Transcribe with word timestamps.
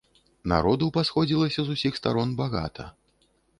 Народу 0.53 0.85
пасходзілася 0.95 1.59
з 1.69 1.77
усіх 1.77 2.01
старон 2.01 2.35
багата. 2.43 2.91